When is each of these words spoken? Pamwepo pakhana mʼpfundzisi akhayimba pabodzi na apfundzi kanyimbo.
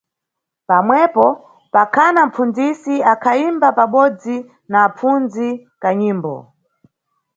Pamwepo 0.69 1.25
pakhana 1.73 2.21
mʼpfundzisi 2.27 2.95
akhayimba 3.11 3.69
pabodzi 3.77 4.35
na 4.71 4.77
apfundzi 4.87 5.47
kanyimbo. 5.81 6.35